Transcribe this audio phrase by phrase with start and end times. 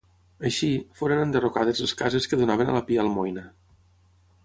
[0.49, 0.69] Així,
[1.01, 3.49] foren enderrocades les cases que donaven a la Pia Almoina.